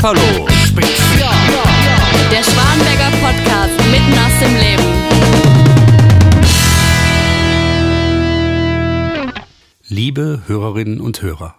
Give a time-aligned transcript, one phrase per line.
[0.00, 1.30] Sapperlo Spezial.
[2.30, 4.84] Der Schwanenberger Podcast mitten aus dem Leben.
[9.88, 11.56] Liebe Hörerinnen und Hörer,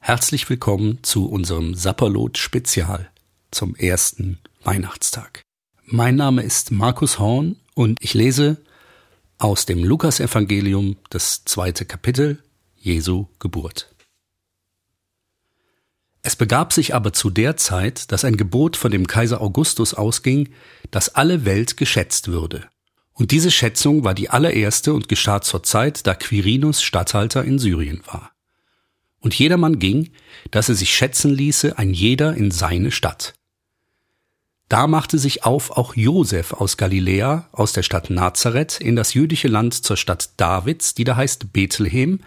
[0.00, 3.08] herzlich willkommen zu unserem Sapperlot Spezial
[3.52, 5.42] zum ersten Weihnachtstag.
[5.84, 8.56] Mein Name ist Markus Horn und ich lese
[9.38, 12.42] aus dem Lukasevangelium das zweite Kapitel
[12.78, 13.95] Jesu Geburt.
[16.26, 20.48] Es begab sich aber zu der Zeit, dass ein Gebot von dem Kaiser Augustus ausging,
[20.90, 22.64] dass alle Welt geschätzt würde.
[23.12, 28.02] Und diese Schätzung war die allererste und geschah zur Zeit, da Quirinus Statthalter in Syrien
[28.06, 28.32] war.
[29.20, 30.10] Und jedermann ging,
[30.50, 33.34] dass er sich schätzen ließe, ein jeder in seine Stadt.
[34.68, 39.46] Da machte sich auf auch Josef aus Galiläa, aus der Stadt Nazareth, in das jüdische
[39.46, 42.18] Land zur Stadt Davids, die da heißt Bethlehem,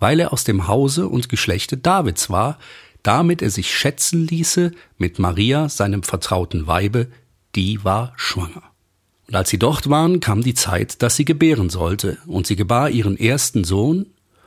[0.00, 2.58] weil er aus dem Hause und Geschlechte Davids war,
[3.04, 7.06] damit er sich schätzen ließe mit Maria, seinem vertrauten Weibe,
[7.54, 8.62] die war schwanger.
[9.28, 12.90] Und als sie dort waren, kam die Zeit, dass sie gebären sollte, und sie gebar
[12.90, 14.06] ihren ersten Sohn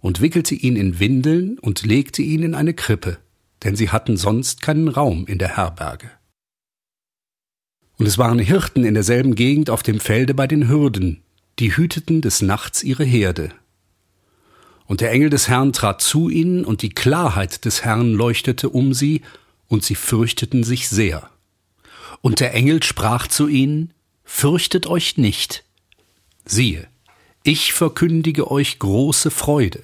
[0.00, 3.18] und wickelte ihn in Windeln und legte ihn in eine Krippe,
[3.62, 6.10] denn sie hatten sonst keinen Raum in der Herberge.
[7.98, 11.22] Und es waren Hirten in derselben Gegend auf dem Felde bei den Hürden,
[11.58, 13.50] die hüteten des Nachts ihre Herde.
[14.88, 18.94] Und der Engel des Herrn trat zu ihnen, und die Klarheit des Herrn leuchtete um
[18.94, 19.20] sie,
[19.68, 21.28] und sie fürchteten sich sehr.
[22.22, 23.92] Und der Engel sprach zu ihnen,
[24.24, 25.64] Fürchtet euch nicht.
[26.44, 26.88] Siehe,
[27.42, 29.82] ich verkündige euch große Freude,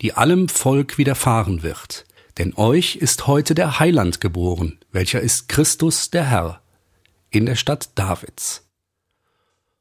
[0.00, 2.06] die allem Volk widerfahren wird,
[2.38, 6.62] denn euch ist heute der Heiland geboren, welcher ist Christus der Herr,
[7.30, 8.67] in der Stadt Davids.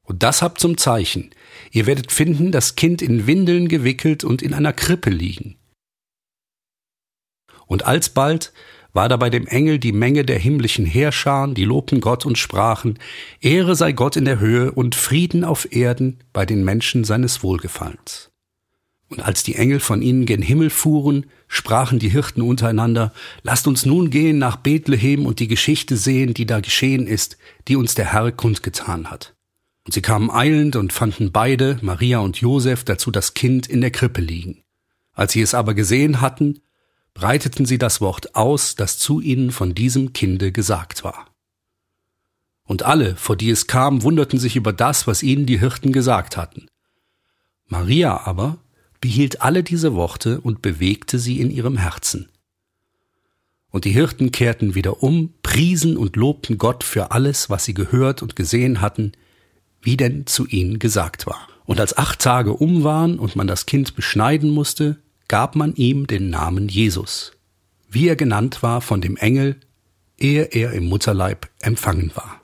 [0.07, 1.31] Und das habt zum Zeichen.
[1.71, 5.57] Ihr werdet finden, das Kind in Windeln gewickelt und in einer Krippe liegen.
[7.67, 8.53] Und alsbald
[8.93, 12.97] war da bei dem Engel die Menge der himmlischen Heerscharen, die lobten Gott und sprachen,
[13.41, 18.31] Ehre sei Gott in der Höhe und Frieden auf Erden bei den Menschen seines Wohlgefallens.
[19.09, 23.13] Und als die Engel von ihnen gen Himmel fuhren, sprachen die Hirten untereinander,
[23.43, 27.75] lasst uns nun gehen nach Bethlehem und die Geschichte sehen, die da geschehen ist, die
[27.75, 29.36] uns der Herr kundgetan hat.
[29.87, 33.89] Und sie kamen eilend und fanden beide, Maria und Josef, dazu das Kind in der
[33.89, 34.65] Krippe liegen.
[35.13, 36.59] Als sie es aber gesehen hatten,
[37.13, 41.27] breiteten sie das Wort aus, das zu ihnen von diesem Kinde gesagt war.
[42.65, 46.35] Und alle, vor die es kam, wunderten sich über das, was ihnen die Hirten gesagt
[46.35, 46.67] hatten.
[47.67, 48.57] Maria aber
[48.99, 52.27] behielt alle diese Worte und bewegte sie in ihrem Herzen.
[53.69, 58.21] Und die Hirten kehrten wieder um, priesen und lobten Gott für alles, was sie gehört
[58.21, 59.13] und gesehen hatten,
[59.87, 61.47] wie denn zu ihnen gesagt war.
[61.63, 64.97] Und als acht Tage um waren und man das Kind beschneiden musste,
[65.29, 67.31] gab man ihm den Namen Jesus,
[67.89, 69.55] wie er genannt war von dem Engel,
[70.17, 72.41] ehe er im Mutterleib empfangen war.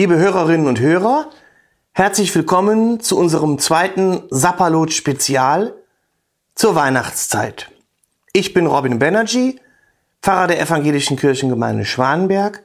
[0.00, 1.28] Liebe Hörerinnen und Hörer,
[1.92, 5.74] herzlich willkommen zu unserem zweiten Sapperlot Spezial
[6.54, 7.70] zur Weihnachtszeit.
[8.32, 9.60] Ich bin Robin Banerjee,
[10.22, 12.64] Pfarrer der Evangelischen Kirchengemeinde Schwanenberg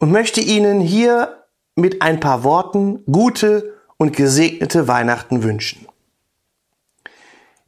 [0.00, 1.46] und möchte Ihnen hier
[1.76, 5.88] mit ein paar Worten gute und gesegnete Weihnachten wünschen.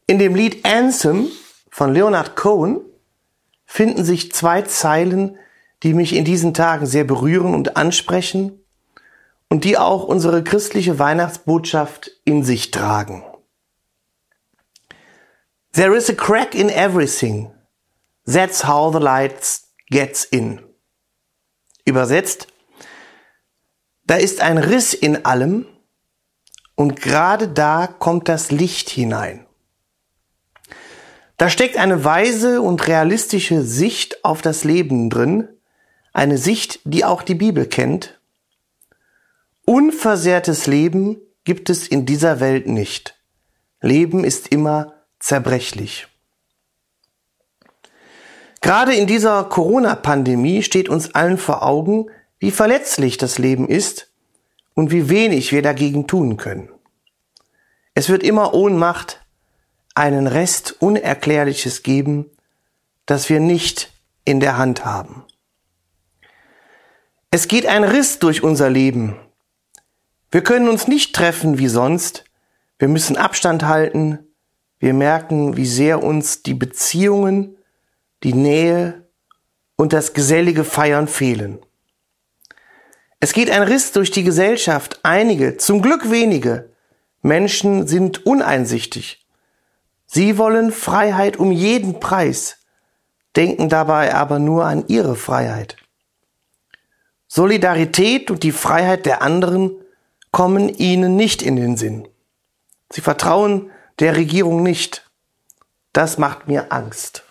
[0.05, 1.29] In dem Lied Anthem
[1.71, 2.79] von Leonard Cohen
[3.65, 5.39] finden sich zwei Zeilen,
[5.81, 8.59] die mich in diesen Tagen sehr berühren und ansprechen
[9.53, 13.23] und die auch unsere christliche Weihnachtsbotschaft in sich tragen.
[15.73, 17.51] There is a crack in everything.
[18.25, 19.35] That's how the light
[19.91, 20.59] gets in.
[21.85, 22.47] Übersetzt,
[24.07, 25.67] da ist ein Riss in allem
[26.73, 29.45] und gerade da kommt das Licht hinein.
[31.37, 35.47] Da steckt eine weise und realistische Sicht auf das Leben drin,
[36.11, 38.19] eine Sicht, die auch die Bibel kennt.
[39.65, 43.17] Unversehrtes Leben gibt es in dieser Welt nicht.
[43.81, 46.07] Leben ist immer zerbrechlich.
[48.61, 52.07] Gerade in dieser Corona-Pandemie steht uns allen vor Augen,
[52.39, 54.11] wie verletzlich das Leben ist
[54.73, 56.69] und wie wenig wir dagegen tun können.
[57.93, 59.21] Es wird immer Ohnmacht,
[59.95, 62.29] einen Rest Unerklärliches geben,
[63.05, 63.91] das wir nicht
[64.25, 65.23] in der Hand haben.
[67.31, 69.17] Es geht ein Riss durch unser Leben.
[70.33, 72.23] Wir können uns nicht treffen wie sonst.
[72.79, 74.17] Wir müssen Abstand halten.
[74.79, 77.55] Wir merken, wie sehr uns die Beziehungen
[78.23, 79.07] die Nähe
[79.75, 81.59] und das gesellige Feiern fehlen.
[83.19, 85.01] Es geht ein Riss durch die Gesellschaft.
[85.03, 86.71] Einige, zum Glück wenige,
[87.21, 89.23] Menschen sind uneinsichtig.
[90.07, 92.57] Sie wollen Freiheit um jeden Preis,
[93.35, 95.77] denken dabei aber nur an ihre Freiheit.
[97.27, 99.73] Solidarität und die Freiheit der anderen
[100.33, 102.09] kommen ihnen nicht in den Sinn.
[102.91, 105.09] Sie vertrauen der Regierung nicht.
[105.93, 107.23] Das macht mir Angst.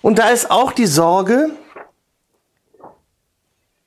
[0.00, 1.50] Und da ist auch die Sorge,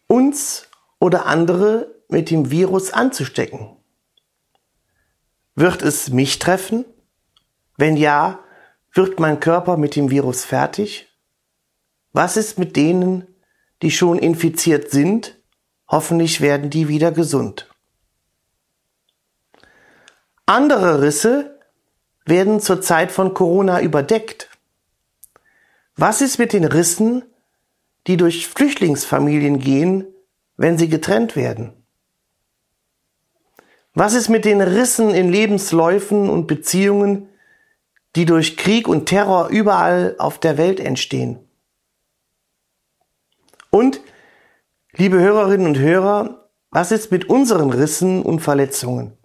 [0.07, 0.67] uns
[0.99, 3.75] oder andere mit dem Virus anzustecken.
[5.55, 6.85] Wird es mich treffen?
[7.75, 8.39] Wenn ja,
[8.93, 11.07] wird mein Körper mit dem Virus fertig?
[12.13, 13.27] Was ist mit denen,
[13.81, 15.38] die schon infiziert sind?
[15.89, 17.67] Hoffentlich werden die wieder gesund.
[20.45, 21.59] Andere Risse
[22.25, 24.49] werden zur Zeit von Corona überdeckt.
[25.95, 27.23] Was ist mit den Rissen,
[28.07, 30.05] die durch Flüchtlingsfamilien gehen,
[30.57, 31.73] wenn sie getrennt werden?
[33.93, 37.27] Was ist mit den Rissen in Lebensläufen und Beziehungen,
[38.15, 41.39] die durch Krieg und Terror überall auf der Welt entstehen?
[43.71, 44.01] Und,
[44.99, 49.17] liebe Hörerinnen und Hörer, was ist mit unseren Rissen und Verletzungen?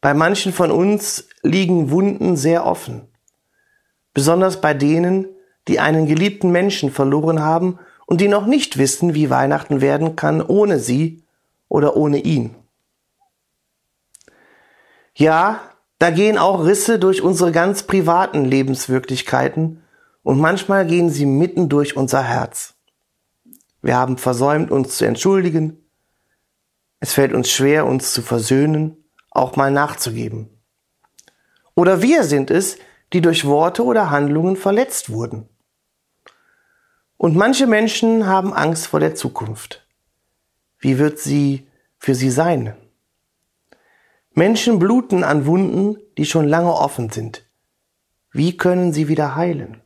[0.00, 3.08] Bei manchen von uns liegen Wunden sehr offen
[4.16, 5.26] besonders bei denen,
[5.68, 10.40] die einen geliebten Menschen verloren haben und die noch nicht wissen, wie Weihnachten werden kann
[10.40, 11.22] ohne sie
[11.68, 12.54] oder ohne ihn.
[15.14, 15.60] Ja,
[15.98, 19.82] da gehen auch Risse durch unsere ganz privaten Lebenswirklichkeiten
[20.22, 22.75] und manchmal gehen sie mitten durch unser Herz.
[23.86, 25.78] Wir haben versäumt, uns zu entschuldigen.
[26.98, 28.96] Es fällt uns schwer, uns zu versöhnen,
[29.30, 30.50] auch mal nachzugeben.
[31.76, 32.78] Oder wir sind es,
[33.12, 35.48] die durch Worte oder Handlungen verletzt wurden.
[37.16, 39.86] Und manche Menschen haben Angst vor der Zukunft.
[40.80, 42.76] Wie wird sie für sie sein?
[44.32, 47.48] Menschen bluten an Wunden, die schon lange offen sind.
[48.32, 49.80] Wie können sie wieder heilen?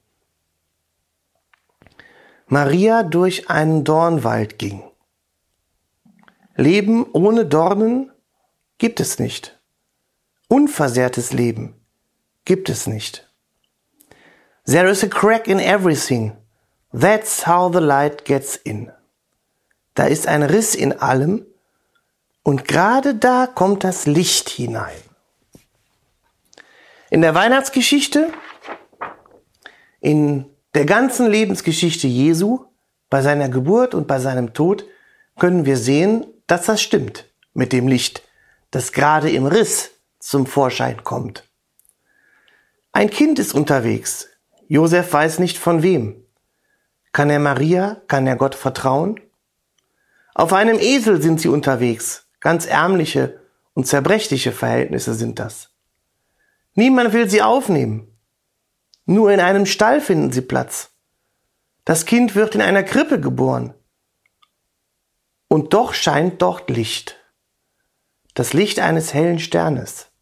[2.52, 4.82] Maria durch einen Dornwald ging.
[6.56, 8.10] Leben ohne Dornen
[8.78, 9.56] gibt es nicht.
[10.48, 11.80] Unversehrtes Leben
[12.44, 13.30] gibt es nicht.
[14.66, 16.36] There is a crack in everything.
[16.92, 18.90] That's how the light gets in.
[19.94, 21.46] Da ist ein Riss in allem
[22.42, 25.00] und gerade da kommt das Licht hinein.
[27.10, 28.32] In der Weihnachtsgeschichte,
[30.00, 32.64] in der ganzen Lebensgeschichte Jesu,
[33.08, 34.84] bei seiner Geburt und bei seinem Tod,
[35.38, 38.22] können wir sehen, dass das stimmt mit dem Licht,
[38.70, 41.48] das gerade im Riss zum Vorschein kommt.
[42.92, 44.28] Ein Kind ist unterwegs.
[44.68, 46.24] Josef weiß nicht von wem.
[47.12, 49.20] Kann er Maria, kann er Gott vertrauen?
[50.34, 52.26] Auf einem Esel sind sie unterwegs.
[52.38, 53.40] Ganz ärmliche
[53.74, 55.70] und zerbrechliche Verhältnisse sind das.
[56.74, 58.09] Niemand will sie aufnehmen.
[59.10, 60.90] Nur in einem Stall finden sie Platz.
[61.84, 63.74] Das Kind wird in einer Krippe geboren.
[65.48, 67.16] Und doch scheint dort Licht.
[68.34, 70.12] Das Licht eines hellen Sternes.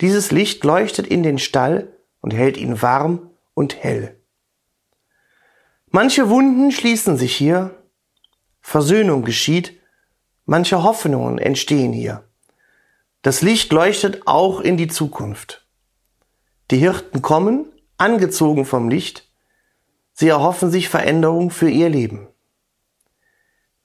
[0.00, 4.20] Dieses Licht leuchtet in den Stall und hält ihn warm und hell.
[5.92, 7.80] Manche Wunden schließen sich hier,
[8.62, 9.80] Versöhnung geschieht,
[10.44, 12.24] manche Hoffnungen entstehen hier.
[13.22, 15.68] Das Licht leuchtet auch in die Zukunft.
[16.72, 19.28] Die Hirten kommen, angezogen vom Licht,
[20.12, 22.28] sie erhoffen sich Veränderung für ihr Leben.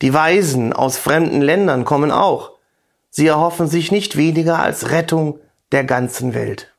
[0.01, 2.57] Die Weisen aus fremden Ländern kommen auch,
[3.09, 5.39] sie erhoffen sich nicht weniger als Rettung
[5.71, 6.73] der ganzen Welt.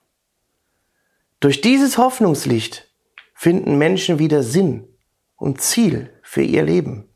[1.41, 2.89] Durch dieses Hoffnungslicht
[3.35, 4.89] finden Menschen wieder Sinn
[5.37, 7.09] und Ziel für ihr Leben.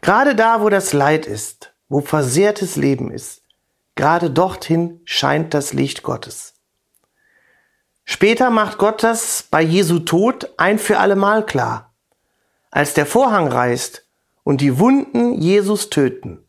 [0.00, 3.42] Gerade da, wo das Leid ist, wo versehrtes Leben ist,
[3.94, 6.55] gerade dorthin scheint das Licht Gottes.
[8.08, 11.92] Später macht Gott das bei Jesu Tod ein für allemal klar.
[12.70, 14.06] Als der Vorhang reißt
[14.44, 16.46] und die Wunden Jesus töten,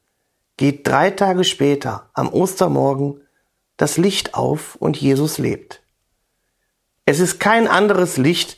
[0.56, 3.22] geht drei Tage später am Ostermorgen
[3.76, 5.82] das Licht auf und Jesus lebt.
[7.06, 8.58] Es ist kein anderes Licht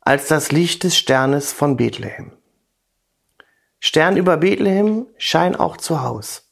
[0.00, 2.32] als das Licht des Sternes von Bethlehem.
[3.78, 6.48] Stern über Bethlehem, schein auch zu Haus,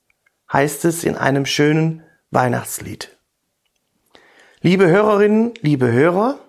[0.52, 3.15] heißt es in einem schönen Weihnachtslied.
[4.66, 6.40] Liebe Hörerinnen, liebe Hörer,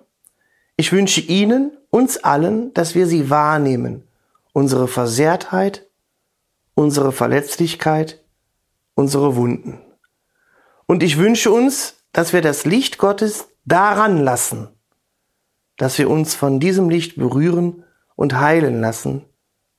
[0.76, 4.08] ich wünsche Ihnen, uns allen, dass wir sie wahrnehmen,
[4.52, 5.86] unsere Versehrtheit,
[6.74, 8.20] unsere Verletzlichkeit,
[8.96, 9.78] unsere Wunden.
[10.86, 14.66] Und ich wünsche uns, dass wir das Licht Gottes daran lassen,
[15.76, 17.84] dass wir uns von diesem Licht berühren
[18.16, 19.26] und heilen lassen,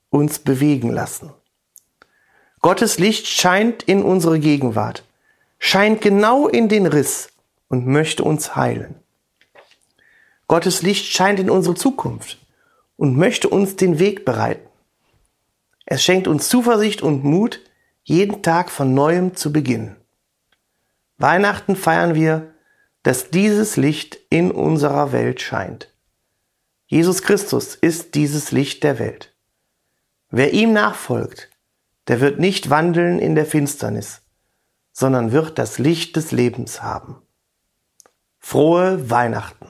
[0.08, 1.30] uns bewegen lassen.
[2.62, 5.04] Gottes Licht scheint in unsere Gegenwart,
[5.58, 7.29] scheint genau in den Riss
[7.70, 8.96] und möchte uns heilen.
[10.48, 12.38] Gottes Licht scheint in unsere Zukunft
[12.96, 14.68] und möchte uns den Weg bereiten.
[15.86, 17.60] Es schenkt uns Zuversicht und Mut,
[18.02, 19.96] jeden Tag von neuem zu beginnen.
[21.16, 22.52] Weihnachten feiern wir,
[23.02, 25.92] dass dieses Licht in unserer Welt scheint.
[26.86, 29.32] Jesus Christus ist dieses Licht der Welt.
[30.30, 31.48] Wer ihm nachfolgt,
[32.08, 34.22] der wird nicht wandeln in der Finsternis,
[34.92, 37.22] sondern wird das Licht des Lebens haben.
[38.40, 39.69] Frohe Weihnachten!